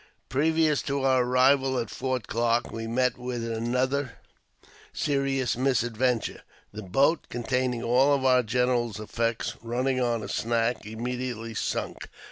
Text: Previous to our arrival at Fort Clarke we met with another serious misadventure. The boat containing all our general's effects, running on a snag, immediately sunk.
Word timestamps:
Previous 0.29 0.81
to 0.81 1.03
our 1.03 1.23
arrival 1.23 1.77
at 1.77 1.91
Fort 1.91 2.25
Clarke 2.25 2.71
we 2.71 2.87
met 2.87 3.19
with 3.19 3.43
another 3.45 4.13
serious 4.91 5.55
misadventure. 5.55 6.41
The 6.73 6.81
boat 6.81 7.27
containing 7.29 7.83
all 7.83 8.25
our 8.25 8.41
general's 8.41 8.99
effects, 8.99 9.57
running 9.61 10.01
on 10.01 10.23
a 10.23 10.27
snag, 10.27 10.87
immediately 10.87 11.53
sunk. 11.53 12.09